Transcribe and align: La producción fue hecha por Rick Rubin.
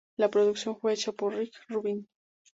La 0.17 0.31
producción 0.31 0.75
fue 0.79 0.93
hecha 0.93 1.11
por 1.11 1.35
Rick 1.35 1.53
Rubin. 1.67 2.07